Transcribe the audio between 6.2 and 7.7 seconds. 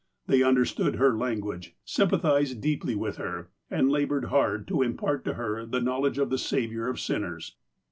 the Saviour of sinners.